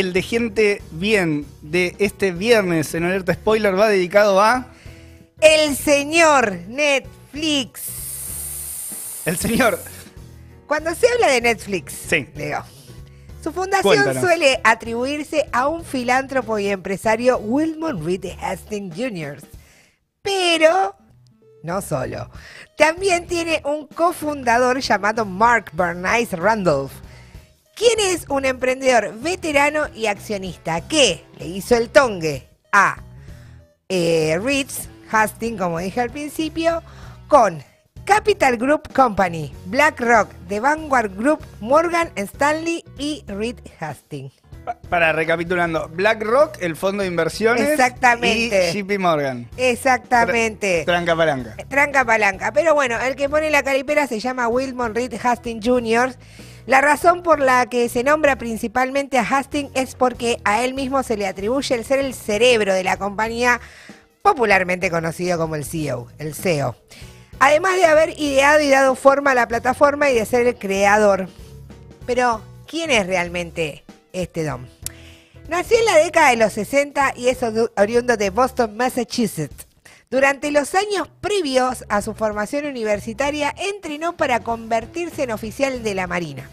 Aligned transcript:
el 0.00 0.12
de 0.12 0.22
gente 0.22 0.82
bien 0.90 1.46
de 1.62 1.94
este 1.98 2.32
viernes 2.32 2.94
en 2.94 3.04
alerta 3.04 3.34
spoiler 3.34 3.78
va 3.78 3.88
dedicado 3.88 4.40
a 4.40 4.66
El 5.40 5.76
señor 5.76 6.52
Netflix. 6.68 7.82
el 9.24 9.36
señor. 9.38 9.78
Cuando 10.66 10.94
se 10.94 11.06
habla 11.08 11.28
de 11.28 11.40
Netflix, 11.40 11.94
Sí. 12.08 12.28
Leo, 12.34 12.62
su 13.42 13.52
fundación 13.52 13.94
Cuéntanos. 13.94 14.22
suele 14.22 14.60
atribuirse 14.64 15.48
a 15.52 15.68
un 15.68 15.84
filántropo 15.84 16.58
y 16.58 16.68
empresario 16.68 17.38
Wilmot 17.38 18.02
Reed 18.04 18.26
Hastings 18.40 18.94
Jr. 18.96 19.38
Pero 20.22 20.94
no 21.62 21.80
solo. 21.80 22.30
También 22.76 23.26
tiene 23.26 23.62
un 23.64 23.86
cofundador 23.86 24.80
llamado 24.80 25.24
Mark 25.24 25.70
Bernice 25.72 26.36
Randolph, 26.36 26.92
quien 27.78 28.00
es 28.00 28.26
un 28.28 28.44
emprendedor 28.44 29.14
veterano 29.20 29.86
y 29.94 30.06
accionista 30.06 30.80
que 30.88 31.24
le 31.38 31.46
hizo 31.46 31.76
el 31.76 31.88
tongue 31.90 32.46
a 32.72 32.98
eh, 33.88 34.38
Reeds 34.42 34.88
Hastings, 35.10 35.58
como 35.60 35.78
dije 35.78 36.00
al 36.00 36.10
principio, 36.10 36.82
con 37.28 37.62
Capital 38.04 38.56
Group 38.56 38.92
Company, 38.92 39.52
BlackRock, 39.66 40.30
The 40.48 40.60
Vanguard 40.60 41.14
Group, 41.16 41.40
Morgan 41.60 42.10
Stanley 42.16 42.84
y 42.98 43.24
Reed 43.26 43.56
Hastings. 43.80 44.32
Pa- 44.64 44.76
Para 44.90 45.12
recapitulando, 45.12 45.88
BlackRock, 45.88 46.56
el 46.60 46.74
fondo 46.76 47.02
de 47.02 47.08
inversiones. 47.08 47.68
Exactamente. 47.70 48.70
Y 48.72 48.82
JP 48.82 48.98
Morgan. 48.98 49.48
Exactamente. 49.56 50.84
Tranca 50.84 51.14
palanca. 51.16 51.56
Tranca 51.68 52.04
palanca. 52.04 52.52
Pero 52.52 52.74
bueno, 52.74 52.98
el 53.00 53.14
que 53.16 53.28
pone 53.28 53.50
la 53.50 53.62
caripera 53.62 54.06
se 54.06 54.20
llama 54.20 54.48
Wilmot 54.48 54.94
Reed 54.94 55.14
Hastings 55.22 55.66
Jr. 55.66 56.14
La 56.68 56.82
razón 56.82 57.22
por 57.22 57.40
la 57.40 57.64
que 57.64 57.88
se 57.88 58.04
nombra 58.04 58.36
principalmente 58.36 59.16
a 59.16 59.22
Hastings 59.22 59.70
es 59.72 59.94
porque 59.94 60.38
a 60.44 60.62
él 60.62 60.74
mismo 60.74 61.02
se 61.02 61.16
le 61.16 61.26
atribuye 61.26 61.74
el 61.74 61.82
ser 61.82 61.98
el 61.98 62.12
cerebro 62.12 62.74
de 62.74 62.84
la 62.84 62.98
compañía, 62.98 63.58
popularmente 64.20 64.90
conocido 64.90 65.38
como 65.38 65.54
el 65.54 65.64
CEO, 65.64 66.08
el 66.18 66.34
CEO. 66.34 66.76
Además 67.38 67.76
de 67.76 67.86
haber 67.86 68.20
ideado 68.20 68.60
y 68.60 68.68
dado 68.68 68.96
forma 68.96 69.30
a 69.30 69.34
la 69.34 69.48
plataforma 69.48 70.10
y 70.10 70.14
de 70.14 70.26
ser 70.26 70.46
el 70.46 70.56
creador. 70.56 71.30
Pero, 72.04 72.42
¿quién 72.66 72.90
es 72.90 73.06
realmente 73.06 73.82
este 74.12 74.44
Dom? 74.44 74.66
Nació 75.48 75.78
en 75.78 75.86
la 75.86 75.96
década 75.96 76.28
de 76.32 76.36
los 76.36 76.52
60 76.52 77.14
y 77.16 77.28
es 77.28 77.38
oriundo 77.78 78.18
de 78.18 78.28
Boston, 78.28 78.76
Massachusetts. 78.76 79.66
Durante 80.10 80.50
los 80.50 80.74
años 80.74 81.08
previos 81.22 81.86
a 81.88 82.02
su 82.02 82.12
formación 82.12 82.66
universitaria, 82.66 83.54
entrenó 83.56 84.18
para 84.18 84.40
convertirse 84.40 85.22
en 85.22 85.30
oficial 85.30 85.82
de 85.82 85.94
la 85.94 86.06
Marina. 86.06 86.50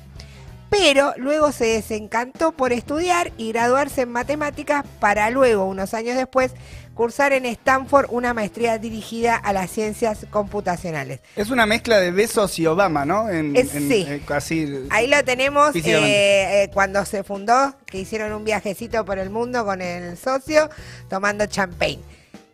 Pero 0.77 1.13
luego 1.17 1.51
se 1.51 1.65
desencantó 1.65 2.51
por 2.51 2.73
estudiar 2.73 3.31
y 3.37 3.51
graduarse 3.53 4.01
en 4.01 4.09
matemáticas 4.11 4.83
para 4.99 5.29
luego, 5.29 5.65
unos 5.65 5.93
años 5.93 6.17
después, 6.17 6.51
cursar 6.93 7.33
en 7.33 7.45
Stanford 7.45 8.07
una 8.09 8.33
maestría 8.33 8.77
dirigida 8.77 9.35
a 9.35 9.53
las 9.53 9.71
ciencias 9.71 10.25
computacionales. 10.29 11.19
Es 11.35 11.49
una 11.49 11.65
mezcla 11.65 11.97
de 11.99 12.11
Besos 12.11 12.57
y 12.59 12.65
Obama, 12.67 13.05
¿no? 13.05 13.29
En, 13.29 13.55
Es- 13.55 13.73
en- 13.75 13.87
sí. 13.89 14.05
eh, 14.07 14.21
casi. 14.25 14.87
Ahí 14.89 15.07
lo 15.07 15.23
tenemos 15.23 15.75
eh, 15.75 16.63
eh, 16.63 16.69
cuando 16.73 17.05
se 17.05 17.23
fundó, 17.23 17.75
que 17.85 17.99
hicieron 17.99 18.33
un 18.33 18.43
viajecito 18.43 19.05
por 19.05 19.17
el 19.17 19.29
mundo 19.29 19.65
con 19.65 19.81
el 19.81 20.17
socio 20.17 20.69
tomando 21.09 21.45
champagne. 21.45 21.99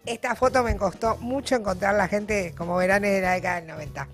Esta 0.05 0.35
foto 0.35 0.63
me 0.63 0.75
costó 0.77 1.17
mucho 1.17 1.55
encontrar 1.55 1.95
la 1.95 2.07
gente, 2.07 2.53
como 2.57 2.75
verán, 2.77 3.05
es 3.05 3.11
de 3.13 3.21
la 3.21 3.33
década 3.33 3.55
del 3.61 3.67
90. 3.67 4.07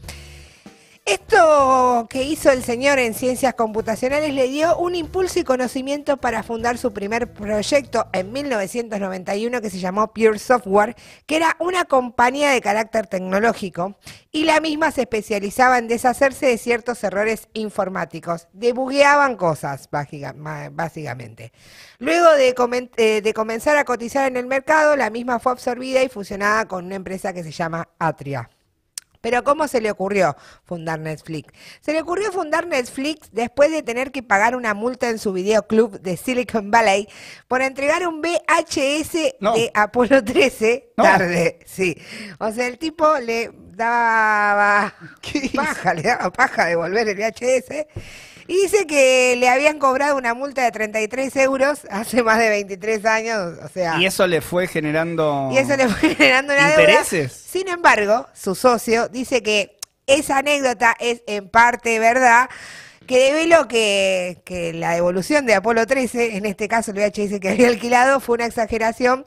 Esto 1.07 2.05
que 2.09 2.23
hizo 2.23 2.51
el 2.51 2.65
señor 2.65 2.99
en 2.99 3.13
ciencias 3.13 3.53
computacionales 3.53 4.33
le 4.33 4.49
dio 4.49 4.77
un 4.77 4.93
impulso 4.93 5.39
y 5.39 5.45
conocimiento 5.45 6.17
para 6.17 6.43
fundar 6.43 6.77
su 6.77 6.91
primer 6.91 7.31
proyecto 7.31 8.09
en 8.11 8.33
1991 8.33 9.61
que 9.61 9.69
se 9.69 9.79
llamó 9.79 10.11
Pure 10.11 10.37
Software, 10.37 10.97
que 11.25 11.37
era 11.37 11.55
una 11.59 11.85
compañía 11.85 12.51
de 12.51 12.59
carácter 12.59 13.07
tecnológico 13.07 13.97
y 14.33 14.43
la 14.43 14.59
misma 14.59 14.91
se 14.91 15.03
especializaba 15.03 15.77
en 15.77 15.87
deshacerse 15.87 16.47
de 16.47 16.57
ciertos 16.57 17.01
errores 17.05 17.47
informáticos. 17.53 18.49
Debugueaban 18.51 19.37
cosas, 19.37 19.87
básicamente. 19.89 21.53
Luego 21.99 22.33
de, 22.33 22.53
eh, 22.97 23.21
de 23.21 23.33
comenzar 23.33 23.77
a 23.77 23.85
cotizar 23.85 24.27
en 24.27 24.35
el 24.35 24.45
mercado, 24.45 24.97
la 24.97 25.09
misma 25.09 25.39
fue 25.39 25.53
absorbida 25.53 26.03
y 26.03 26.09
fusionada 26.09 26.67
con 26.67 26.85
una 26.85 26.95
empresa 26.95 27.31
que 27.31 27.43
se 27.43 27.51
llama 27.51 27.87
Atria. 27.97 28.49
Pero 29.29 29.43
¿cómo 29.43 29.67
se 29.67 29.81
le 29.81 29.91
ocurrió 29.91 30.37
fundar 30.63 31.01
Netflix? 31.01 31.51
Se 31.81 31.91
le 31.91 31.99
ocurrió 32.01 32.31
fundar 32.31 32.65
Netflix 32.65 33.27
después 33.33 33.69
de 33.71 33.83
tener 33.83 34.13
que 34.13 34.23
pagar 34.23 34.55
una 34.55 34.73
multa 34.73 35.09
en 35.09 35.19
su 35.19 35.33
videoclub 35.33 35.99
de 35.99 36.15
Silicon 36.15 36.71
Valley 36.71 37.09
por 37.49 37.61
entregar 37.61 38.07
un 38.07 38.21
VHS 38.21 39.35
No. 39.41 39.53
de 39.53 39.69
Apolo 39.73 40.23
13 40.23 40.93
No. 40.95 41.03
tarde. 41.03 41.59
Sí. 41.65 41.97
O 42.39 42.49
sea, 42.53 42.67
el 42.67 42.77
tipo 42.77 43.05
le 43.19 43.51
daba 43.75 44.93
paja, 45.53 45.93
le 45.93 46.03
daba 46.03 46.31
paja 46.31 46.67
devolver 46.67 47.09
el 47.09 47.17
VHS. 47.17 47.85
Y 48.47 48.53
dice 48.61 48.87
que 48.87 49.35
le 49.37 49.49
habían 49.49 49.77
cobrado 49.77 50.15
una 50.17 50.33
multa 50.33 50.63
de 50.63 50.71
33 50.71 51.35
euros 51.37 51.81
hace 51.89 52.23
más 52.23 52.39
de 52.39 52.49
23 52.49 53.05
años. 53.05 53.53
O 53.63 53.67
sea, 53.67 53.97
Y 53.99 54.05
eso 54.05 54.25
le 54.25 54.41
fue 54.41 54.67
generando. 54.67 55.49
y 55.51 55.57
eso 55.57 55.75
le 55.75 55.87
fue 55.89 56.15
generando 56.15 56.53
una 56.53 56.69
deuda. 56.69 56.81
¿Intereses? 56.81 57.31
Sin 57.33 57.67
embargo, 57.67 58.27
su 58.33 58.55
socio 58.55 59.09
dice 59.09 59.43
que 59.43 59.77
esa 60.05 60.37
anécdota 60.37 60.95
es 60.99 61.21
en 61.27 61.49
parte 61.49 61.99
verdad, 61.99 62.49
que 63.05 63.31
develó 63.33 63.67
que, 63.67 64.41
que 64.45 64.73
la 64.73 64.93
devolución 64.93 65.45
de 65.45 65.55
Apolo 65.55 65.85
13, 65.85 66.37
en 66.37 66.45
este 66.45 66.67
caso 66.67 66.91
el 66.91 66.97
VHS 66.97 67.39
que 67.41 67.49
había 67.49 67.67
alquilado, 67.67 68.19
fue 68.21 68.35
una 68.35 68.45
exageración 68.45 69.25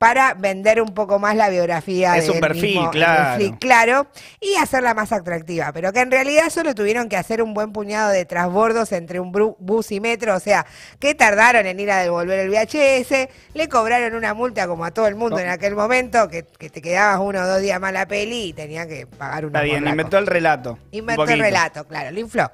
para 0.00 0.32
vender 0.32 0.80
un 0.80 0.94
poco 0.94 1.18
más 1.18 1.36
la 1.36 1.50
biografía 1.50 2.16
Es 2.16 2.24
un 2.26 2.32
del 2.32 2.40
perfil, 2.40 2.62
mismo 2.76 2.90
claro. 2.90 3.36
Netflix, 3.36 3.58
claro, 3.60 4.06
y 4.40 4.54
hacerla 4.54 4.94
más 4.94 5.12
atractiva, 5.12 5.72
pero 5.74 5.92
que 5.92 6.00
en 6.00 6.10
realidad 6.10 6.48
solo 6.48 6.74
tuvieron 6.74 7.10
que 7.10 7.18
hacer 7.18 7.42
un 7.42 7.52
buen 7.52 7.70
puñado 7.70 8.08
de 8.08 8.24
trasbordos 8.24 8.92
entre 8.92 9.20
un 9.20 9.30
bus 9.58 9.92
y 9.92 10.00
metro, 10.00 10.34
o 10.34 10.40
sea, 10.40 10.64
que 10.98 11.14
tardaron 11.14 11.66
en 11.66 11.78
ir 11.78 11.90
a 11.90 11.98
devolver 11.98 12.38
el 12.38 12.48
VHS, 12.48 13.28
le 13.52 13.68
cobraron 13.68 14.14
una 14.14 14.32
multa 14.32 14.66
como 14.66 14.86
a 14.86 14.90
todo 14.90 15.06
el 15.06 15.16
mundo 15.16 15.36
No. 15.36 15.42
en 15.42 15.50
aquel 15.50 15.76
momento, 15.76 16.28
que, 16.30 16.44
que 16.46 16.70
te 16.70 16.80
quedabas 16.80 17.20
uno 17.20 17.42
o 17.42 17.46
dos 17.46 17.60
días 17.60 17.78
más 17.78 17.92
la 17.92 18.08
peli 18.08 18.44
y 18.44 18.52
tenía 18.54 18.88
que 18.88 19.06
pagar 19.06 19.44
una 19.44 19.58
Está 19.58 19.64
bien, 19.70 19.86
inventó 19.86 20.16
el 20.16 20.26
relato. 20.26 20.72
un 20.72 20.78
Inventó 20.92 21.24
el 21.28 21.40
relato, 21.40 21.86
claro, 21.86 22.10
lo 22.10 22.20
infló. 22.20 22.50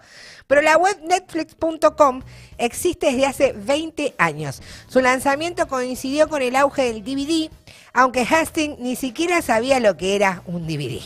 Pero 0.49 0.63
la 0.63 0.77
web 0.77 0.97
netflix.com 1.03 2.23
existe 2.59 3.07
desde 3.07 3.27
hace 3.27 3.53
20 3.53 4.15
años. 4.17 4.63
Su 4.87 5.01
lanzamiento 5.01 5.67
coincidió 5.67 6.29
con 6.29 6.41
el 6.41 6.55
auge 6.55 6.83
del 6.85 7.03
DVD, 7.03 7.36
aunque 7.93 8.23
Hastings 8.23 8.79
ni 8.79 8.97
siquiera 8.97 9.43
sabía 9.43 9.81
lo 9.81 9.97
que 9.97 10.17
era 10.17 10.43
un 10.47 10.67
DVD. 10.67 11.01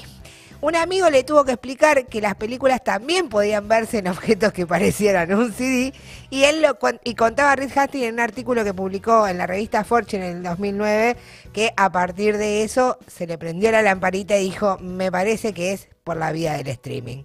Un 0.62 0.76
amigo 0.76 1.08
le 1.08 1.24
tuvo 1.24 1.44
que 1.44 1.52
explicar 1.52 2.04
que 2.04 2.20
las 2.20 2.34
películas 2.34 2.84
también 2.84 3.30
podían 3.30 3.66
verse 3.66 3.98
en 3.98 4.08
objetos 4.08 4.52
que 4.52 4.66
parecieran 4.66 5.32
un 5.32 5.54
CD 5.54 5.94
y 6.28 6.44
él 6.44 6.66
y 7.02 7.14
contaba 7.14 7.52
a 7.52 7.56
Reed 7.56 7.70
Hastings 7.74 8.04
en 8.04 8.14
un 8.14 8.20
artículo 8.20 8.62
que 8.62 8.74
publicó 8.74 9.26
en 9.26 9.38
la 9.38 9.46
revista 9.46 9.84
Fortune 9.84 10.28
en 10.28 10.36
el 10.38 10.42
2009 10.42 11.16
que 11.54 11.72
a 11.78 11.91
partir 11.91 12.36
de 12.36 12.62
eso 12.62 12.98
se 13.06 13.26
le 13.26 13.38
prendió 13.38 13.72
la 13.72 13.80
lamparita 13.80 14.36
y 14.36 14.44
dijo, 14.44 14.76
me 14.78 15.10
parece 15.10 15.54
que 15.54 15.72
es 15.72 15.88
por 16.04 16.18
la 16.18 16.30
vía 16.30 16.52
del 16.58 16.68
streaming. 16.68 17.24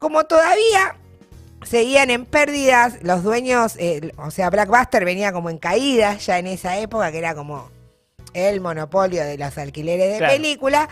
Como 0.00 0.24
todavía 0.24 0.96
seguían 1.62 2.10
en 2.10 2.26
pérdidas, 2.26 2.98
los 3.02 3.22
dueños, 3.22 3.76
eh, 3.78 4.10
o 4.16 4.32
sea, 4.32 4.50
Blackbuster 4.50 5.04
venía 5.04 5.32
como 5.32 5.50
en 5.50 5.58
caída 5.58 6.16
ya 6.16 6.38
en 6.38 6.48
esa 6.48 6.78
época, 6.78 7.12
que 7.12 7.18
era 7.18 7.36
como 7.36 7.75
el 8.36 8.60
monopolio 8.60 9.24
de 9.24 9.38
los 9.38 9.56
alquileres 9.58 10.12
de 10.12 10.18
Claro. 10.18 10.32
película. 10.34 10.88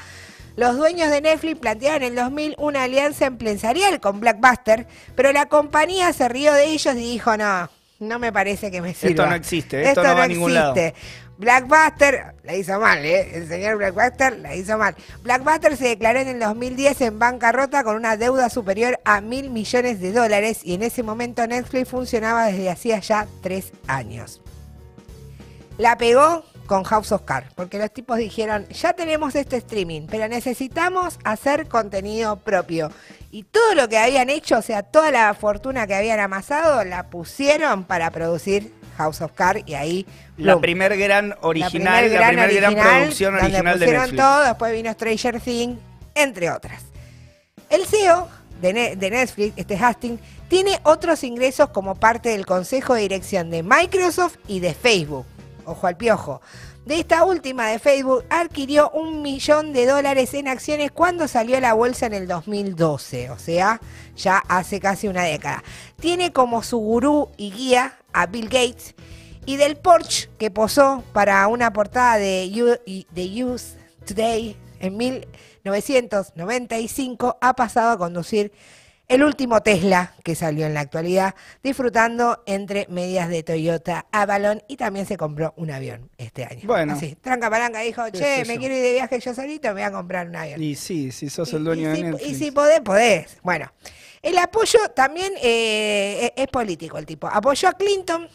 Los 0.56 0.76
dueños 0.76 1.10
de 1.10 1.20
Netflix 1.20 1.58
plantearon 1.58 2.02
en 2.02 2.08
el 2.10 2.14
2000 2.16 2.54
una 2.58 2.84
alianza 2.84 3.26
empresarial 3.26 4.00
con 4.00 4.20
Blackbuster, 4.20 4.86
pero 5.16 5.32
la 5.32 5.46
compañía 5.46 6.12
se 6.12 6.28
rió 6.28 6.52
de 6.52 6.66
ellos 6.66 6.94
y 6.94 6.98
dijo, 7.12 7.36
no, 7.36 7.68
no 7.98 8.18
me 8.20 8.32
parece 8.32 8.70
que 8.70 8.80
me 8.80 8.94
sirva. 8.94 9.26
no 9.26 9.34
existe, 9.34 9.82
esto 9.82 10.02
no 10.02 10.14
va 10.14 10.24
a 10.24 10.28
ningún 10.28 10.54
lado". 10.54 10.74
Blackbuster 11.36 12.34
la 12.44 12.54
hizo 12.54 12.78
mal, 12.78 13.04
¿eh? 13.04 13.36
El 13.36 13.48
señor 13.48 13.76
Blackbuster 13.76 14.38
la 14.38 14.54
hizo 14.54 14.78
mal. 14.78 14.94
Blackbuster 15.24 15.76
se 15.76 15.88
declaró 15.88 16.20
en 16.20 16.28
el 16.28 16.38
2010 16.38 17.00
en 17.00 17.18
bancarrota 17.18 17.82
con 17.82 17.96
una 17.96 18.16
deuda 18.16 18.48
superior 18.50 19.00
a 19.04 19.20
mil 19.20 19.50
millones 19.50 20.00
de 20.00 20.12
dólares 20.12 20.60
y 20.62 20.74
en 20.74 20.84
ese 20.84 21.02
momento 21.02 21.44
Netflix 21.44 21.88
funcionaba 21.88 22.46
desde 22.46 22.70
hacía 22.70 23.00
ya 23.00 23.26
tres 23.42 23.72
años. 23.88 24.40
La 25.76 25.98
pegó 25.98 26.44
con 26.66 26.84
House 26.84 27.12
of 27.12 27.22
Cards, 27.22 27.52
porque 27.54 27.78
los 27.78 27.92
tipos 27.92 28.16
dijeron, 28.18 28.66
ya 28.68 28.92
tenemos 28.92 29.34
este 29.34 29.56
streaming, 29.56 30.06
pero 30.10 30.28
necesitamos 30.28 31.18
hacer 31.24 31.68
contenido 31.68 32.36
propio. 32.36 32.90
Y 33.30 33.42
todo 33.42 33.74
lo 33.74 33.88
que 33.88 33.98
habían 33.98 34.30
hecho, 34.30 34.58
o 34.58 34.62
sea, 34.62 34.82
toda 34.82 35.10
la 35.10 35.34
fortuna 35.34 35.86
que 35.86 35.94
habían 35.94 36.20
amasado, 36.20 36.84
la 36.84 37.08
pusieron 37.10 37.84
para 37.84 38.10
producir 38.10 38.72
House 38.96 39.20
of 39.20 39.32
Cards 39.32 39.62
y 39.66 39.74
ahí... 39.74 40.06
La 40.36 40.58
primer 40.60 40.96
gran 40.96 41.34
original, 41.42 42.12
la 42.12 42.28
primer 42.28 42.54
gran, 42.54 42.74
producción 42.74 43.34
donde 43.34 43.46
original 43.46 43.78
de 43.78 43.86
pusieron 43.86 44.02
Netflix. 44.02 44.22
todo, 44.22 44.44
después 44.44 44.72
vino 44.72 44.92
Stranger 44.92 45.40
Things, 45.40 45.78
entre 46.14 46.50
otras. 46.50 46.82
El 47.70 47.86
CEO 47.86 48.28
de, 48.60 48.72
Ne- 48.72 48.96
de 48.96 49.10
Netflix, 49.10 49.52
este 49.56 49.76
Hastings, 49.76 50.20
Tiene 50.48 50.78
otros 50.84 51.24
ingresos 51.24 51.70
como 51.70 51.96
parte 51.96 52.28
del 52.28 52.46
consejo 52.46 52.94
de 52.94 53.02
dirección 53.02 53.50
de 53.50 53.62
Microsoft 53.62 54.36
y 54.46 54.60
de 54.60 54.74
Facebook. 54.74 55.26
Ojo 55.66 55.86
al 55.86 55.96
piojo. 55.96 56.42
De 56.84 56.98
esta 56.98 57.24
última 57.24 57.68
de 57.68 57.78
Facebook 57.78 58.24
adquirió 58.28 58.90
un 58.90 59.22
millón 59.22 59.72
de 59.72 59.86
dólares 59.86 60.34
en 60.34 60.48
acciones 60.48 60.90
cuando 60.90 61.28
salió 61.28 61.56
a 61.56 61.60
la 61.60 61.72
bolsa 61.72 62.04
en 62.06 62.12
el 62.12 62.28
2012, 62.28 63.30
o 63.30 63.38
sea, 63.38 63.80
ya 64.16 64.42
hace 64.48 64.80
casi 64.80 65.08
una 65.08 65.22
década. 65.22 65.64
Tiene 65.98 66.30
como 66.32 66.62
su 66.62 66.76
gurú 66.76 67.30
y 67.38 67.52
guía 67.52 67.96
a 68.12 68.26
Bill 68.26 68.50
Gates 68.50 68.94
y 69.46 69.56
del 69.56 69.76
Porsche 69.76 70.28
que 70.38 70.50
posó 70.50 71.02
para 71.12 71.46
una 71.48 71.72
portada 71.72 72.18
de, 72.18 73.08
de 73.10 73.58
Today 74.06 74.56
en 74.80 74.96
1995 74.98 77.38
ha 77.40 77.54
pasado 77.54 77.92
a 77.92 77.98
conducir 77.98 78.52
el 79.06 79.22
último 79.22 79.62
Tesla 79.62 80.14
que 80.24 80.34
salió 80.34 80.64
en 80.66 80.72
la 80.74 80.80
actualidad, 80.80 81.34
disfrutando 81.62 82.42
entre 82.46 82.86
medias 82.88 83.28
de 83.28 83.42
Toyota 83.42 84.06
Avalon 84.12 84.62
y 84.66 84.76
también 84.76 85.04
se 85.06 85.16
compró 85.18 85.52
un 85.56 85.70
avión 85.70 86.10
este 86.16 86.44
año. 86.44 86.62
Bueno. 86.64 86.94
Así, 86.94 87.14
tranca 87.16 87.50
palanca 87.50 87.80
dijo, 87.80 88.02
¿Qué 88.06 88.12
che, 88.18 88.44
me 88.46 88.58
quiero 88.58 88.74
ir 88.76 88.82
de 88.82 88.92
viaje 88.92 89.20
yo 89.20 89.34
solito, 89.34 89.68
me 89.68 89.74
voy 89.74 89.82
a 89.82 89.92
comprar 89.92 90.26
un 90.28 90.36
avión. 90.36 90.62
Y 90.62 90.74
sí, 90.74 91.12
si 91.12 91.28
sos 91.28 91.52
Y- 91.52 91.56
el 91.56 91.64
dueño 91.64 91.90
de 91.90 91.96
si, 91.96 92.02
Netflix. 92.02 92.26
Y 92.30 92.34
si 92.34 92.50
podés, 92.50 92.80
podés. 92.80 93.36
Bueno, 93.42 93.70
el 94.22 94.38
apoyo 94.38 94.78
también 94.96 95.34
eh, 95.42 96.32
es, 96.36 96.44
es 96.44 96.48
político 96.48 96.96
el 96.96 97.04
tipo. 97.04 97.26
Apoyó 97.28 97.68
a 97.68 97.72
Clinton, 97.74 98.26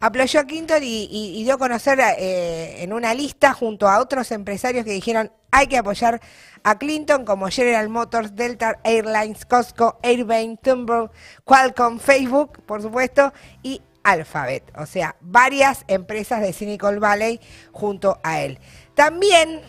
apoyó 0.00 0.40
a 0.40 0.44
Clinton 0.44 0.82
y, 0.82 1.04
y- 1.10 1.40
y 1.40 1.44
dio 1.44 1.54
a 1.54 1.58
conocer 1.58 2.00
eh, 2.18 2.82
en 2.82 2.92
una 2.92 3.12
lista 3.14 3.52
junto 3.52 3.86
a 3.88 4.00
otros 4.00 4.30
empresarios 4.32 4.84
que 4.84 4.92
dijeron 4.92 5.30
hay 5.52 5.68
que 5.68 5.78
apoyar 5.78 6.20
a 6.64 6.78
Clinton 6.78 7.24
como 7.24 7.48
General 7.48 7.88
Motors, 7.88 8.34
Delta 8.34 8.80
Airlines, 8.82 9.44
Costco, 9.44 9.98
Airbnb, 10.02 10.58
Tumblr, 10.60 11.10
Qualcomm, 11.44 12.00
Facebook, 12.00 12.62
por 12.64 12.82
supuesto, 12.82 13.32
y 13.62 13.80
Alphabet. 14.02 14.64
O 14.76 14.86
sea, 14.86 15.14
varias 15.20 15.84
empresas 15.88 16.40
de 16.40 16.52
Silicon 16.52 16.98
Valley 16.98 17.40
junto 17.70 18.18
a 18.24 18.40
él. 18.40 18.58
También 18.94 19.60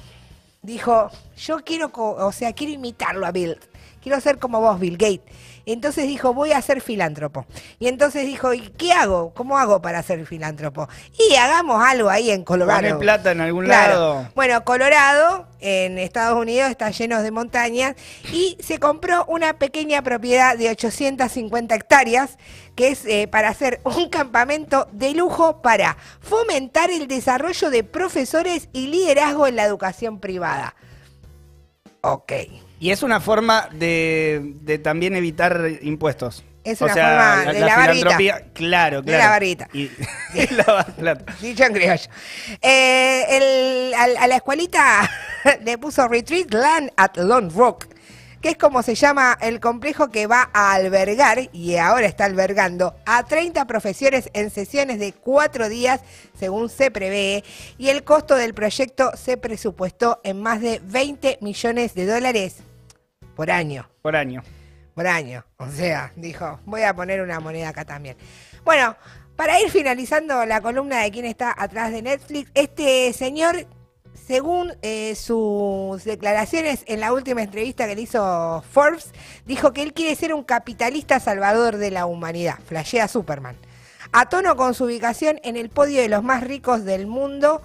dijo, 0.62 1.10
yo 1.36 1.64
quiero, 1.64 1.92
o 1.94 2.32
sea, 2.32 2.54
quiero 2.54 2.74
imitarlo 2.74 3.26
a 3.26 3.32
Bill. 3.32 3.60
Quiero 4.04 4.20
ser 4.20 4.38
como 4.38 4.60
vos, 4.60 4.80
Bill 4.80 4.98
Gates. 4.98 5.22
Entonces 5.66 6.08
dijo, 6.08 6.34
voy 6.34 6.52
a 6.52 6.62
ser 6.62 6.82
filántropo. 6.82 7.46
Y 7.80 7.88
entonces 7.88 8.26
dijo, 8.26 8.54
¿y 8.54 8.60
qué 8.72 8.92
hago? 8.92 9.34
¿Cómo 9.34 9.58
hago 9.58 9.82
para 9.82 10.04
ser 10.04 10.26
filántropo? 10.26 10.90
Y 11.18 11.36
hagamos 11.36 11.82
algo 11.82 12.10
ahí 12.10 12.32
en 12.32 12.44
Colorado. 12.44 12.82
Poné 12.82 12.96
plata 12.96 13.32
en 13.32 13.40
algún 13.40 13.64
Claro. 13.64 13.94
lado. 13.94 14.30
Bueno, 14.36 14.66
Colorado, 14.66 15.48
en 15.62 15.98
Estados 16.00 16.38
Unidos, 16.38 16.70
está 16.70 16.90
lleno 16.92 17.22
de 17.22 17.32
montañas 17.32 17.96
y 18.34 18.58
se 18.60 18.78
compró 18.78 19.24
una 19.30 19.54
pequeña 19.54 20.02
propiedad 20.02 20.58
de 20.58 20.70
850 20.70 21.74
hectáreas 21.76 22.38
que 22.76 22.90
es 22.90 23.06
eh, 23.06 23.30
para 23.30 23.48
hacer 23.48 23.80
un 23.86 24.10
campamento 24.10 24.90
de 24.92 25.14
lujo 25.14 25.62
para 25.62 25.96
fomentar 26.20 26.92
el 26.92 27.08
desarrollo 27.08 27.70
de 27.70 27.86
profesores 27.86 28.68
y 28.74 28.88
liderazgo 28.88 29.48
en 29.48 29.56
la 29.56 29.64
educación 29.64 30.20
privada. 30.20 30.76
Ok. 32.02 32.34
Y 32.84 32.92
es 32.92 33.02
una 33.02 33.22
forma 33.22 33.70
de, 33.72 34.56
de 34.60 34.78
también 34.78 35.16
evitar 35.16 35.70
impuestos. 35.84 36.44
Es 36.66 36.82
o 36.82 36.86
una 36.86 36.94
sea, 36.94 37.08
forma 37.08 37.46
la, 37.46 37.54
de 37.54 37.60
la 37.62 37.66
lavar 37.68 37.92
filantropía, 37.94 38.44
claro, 38.52 39.02
De 39.02 39.06
claro. 39.08 39.24
lavar 39.24 39.44
guita. 39.46 39.70
Y, 39.72 39.84
y 40.34 40.48
plata. 40.98 41.34
Dicho 41.42 41.64
en 41.64 41.72
criollo. 41.74 42.10
Eh, 42.62 43.26
el- 43.30 43.94
al- 43.94 44.18
a, 44.18 44.28
la 44.28 44.36
escuelita 44.36 45.10
le 45.64 45.78
puso 45.78 46.10
Retreat 46.10 46.54
Land 46.54 46.92
at 46.98 47.16
Lone 47.16 47.50
Rock, 47.56 47.86
que 48.42 48.50
es 48.50 48.58
como 48.58 48.84
se 48.84 48.96
llama 48.96 49.38
el 49.40 49.62
complejo 49.62 50.10
que 50.10 50.28
va 50.28 50.50
a 50.54 50.74
albergar, 50.74 51.40
y 51.54 51.78
ahora 51.78 52.06
está 52.06 52.26
albergando, 52.26 52.98
a 53.06 53.24
30 53.24 53.66
profesores 53.66 54.30
en 54.34 54.50
sesiones 54.50 55.00
de 55.00 55.14
cuatro 55.14 55.70
días, 55.70 56.02
según 56.38 56.68
se 56.68 56.92
prevé, 56.92 57.46
y 57.78 57.88
el 57.88 58.04
costo 58.04 58.36
del 58.36 58.54
proyecto 58.54 59.12
se 59.16 59.38
presupuestó 59.38 60.20
en 60.26 60.42
más 60.42 60.60
de 60.60 60.82
20 60.84 61.38
millones 61.40 61.94
de 61.94 62.06
dólares 62.08 62.56
por 63.36 63.50
año 63.52 63.90
Por 64.02 64.16
año. 64.16 64.44
por 64.94 65.08
año. 65.08 65.44
O 65.58 65.68
sea, 65.70 66.12
dijo, 66.16 66.60
voy 66.66 66.84
a 66.84 66.94
poner 66.96 67.22
una 67.22 67.40
moneda 67.40 67.70
acá 67.70 67.84
también. 67.86 68.16
Bueno, 68.64 68.96
para 69.36 69.60
ir 69.60 69.72
finalizando 69.72 70.46
la 70.46 70.62
columna 70.62 71.02
de 71.02 71.12
quién 71.12 71.26
está 71.26 71.54
atrás 71.58 71.92
de 71.92 72.04
Netflix, 72.04 72.52
este 72.54 73.12
señor, 73.14 73.66
según 74.14 74.74
eh, 74.84 75.16
sus 75.16 76.04
declaraciones 76.04 76.84
en 76.86 77.00
la 77.00 77.12
última 77.12 77.42
entrevista 77.42 77.88
que 77.88 77.96
le 77.96 78.04
hizo 78.04 78.64
Forbes, 78.72 79.12
dijo 79.46 79.74
que 79.74 79.82
él 79.82 79.94
quiere 79.94 80.16
ser 80.16 80.34
un 80.34 80.44
capitalista 80.44 81.20
salvador 81.20 81.78
de 81.78 81.90
la 81.90 82.06
humanidad. 82.06 82.60
Flashea 82.68 83.08
Superman. 83.08 83.58
A 84.12 84.30
tono 84.30 84.56
con 84.56 84.76
su 84.76 84.86
ubicación 84.86 85.40
en 85.44 85.58
el 85.58 85.70
podio 85.70 86.00
de 86.00 86.10
los 86.10 86.24
más 86.24 86.44
ricos 86.44 86.86
del 86.86 87.08
mundo, 87.08 87.64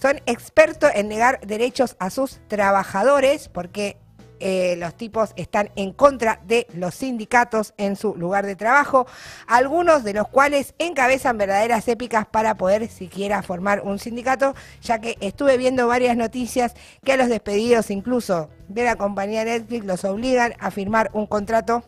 son 0.00 0.20
expertos 0.26 0.92
en 0.94 1.08
negar 1.08 1.40
derechos 1.40 1.96
a 1.98 2.10
sus 2.10 2.38
trabajadores 2.46 3.48
porque 3.48 3.96
eh, 4.46 4.76
los 4.76 4.94
tipos 4.94 5.32
están 5.36 5.70
en 5.74 5.94
contra 5.94 6.38
de 6.46 6.66
los 6.74 6.94
sindicatos 6.94 7.72
en 7.78 7.96
su 7.96 8.14
lugar 8.14 8.44
de 8.44 8.56
trabajo, 8.56 9.06
algunos 9.46 10.04
de 10.04 10.12
los 10.12 10.28
cuales 10.28 10.74
encabezan 10.78 11.38
verdaderas 11.38 11.88
épicas 11.88 12.26
para 12.26 12.54
poder 12.58 12.88
siquiera 12.88 13.40
formar 13.40 13.80
un 13.80 13.98
sindicato, 13.98 14.54
ya 14.82 14.98
que 15.00 15.16
estuve 15.20 15.56
viendo 15.56 15.86
varias 15.86 16.14
noticias 16.18 16.74
que 17.02 17.14
a 17.14 17.16
los 17.16 17.30
despedidos 17.30 17.90
incluso 17.90 18.50
de 18.68 18.84
la 18.84 18.96
compañía 18.96 19.46
Netflix 19.46 19.86
los 19.86 20.04
obligan 20.04 20.52
a 20.58 20.70
firmar 20.70 21.08
un 21.14 21.26
contrato 21.26 21.82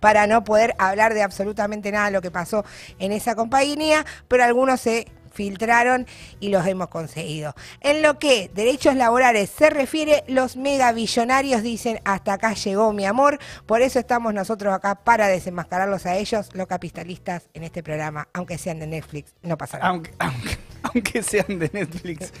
para 0.00 0.26
no 0.26 0.42
poder 0.42 0.74
hablar 0.78 1.14
de 1.14 1.22
absolutamente 1.22 1.92
nada 1.92 2.06
de 2.06 2.12
lo 2.12 2.20
que 2.20 2.32
pasó 2.32 2.64
en 2.98 3.12
esa 3.12 3.36
compañía, 3.36 4.04
pero 4.26 4.42
algunos 4.42 4.80
se 4.80 5.06
filtraron 5.36 6.06
y 6.40 6.48
los 6.48 6.66
hemos 6.66 6.88
conseguido. 6.88 7.54
En 7.80 8.02
lo 8.02 8.18
que 8.18 8.50
derechos 8.52 8.96
laborales 8.96 9.50
se 9.50 9.70
refiere, 9.70 10.24
los 10.26 10.56
megabillonarios 10.56 11.62
dicen 11.62 12.00
hasta 12.04 12.32
acá 12.32 12.54
llegó 12.54 12.92
mi 12.92 13.04
amor, 13.04 13.38
por 13.66 13.82
eso 13.82 13.98
estamos 13.98 14.34
nosotros 14.34 14.74
acá 14.74 14.96
para 14.96 15.28
desenmascararlos 15.28 16.06
a 16.06 16.16
ellos, 16.16 16.48
los 16.54 16.66
capitalistas 16.66 17.48
en 17.54 17.62
este 17.62 17.82
programa, 17.82 18.28
aunque 18.32 18.58
sean 18.58 18.80
de 18.80 18.86
Netflix, 18.86 19.34
no 19.42 19.56
pasa 19.56 19.78
nada. 19.78 19.90
Aunque, 19.90 20.10
aunque, 20.18 20.58
aunque 20.82 21.22
sean 21.22 21.58
de 21.58 21.70
Netflix. 21.72 22.32